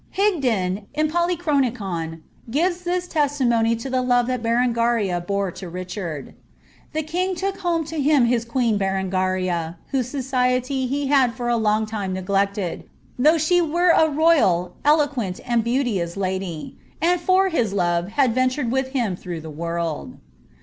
[0.09, 6.33] Higden, in the Polychronichon, gives this testimony to the love that Berengaria bore to Richard:^
[6.91, 11.55] The king took home to him his queen Berengaria, whose society he had for a
[11.55, 17.71] long time neglected, though she were a royal, eloquent, and beauteous lady, and for his
[17.71, 20.17] love had ventured with him through the world."